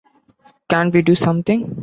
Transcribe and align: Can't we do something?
Can't 0.67 0.91
we 0.95 1.03
do 1.03 1.13
something? 1.13 1.79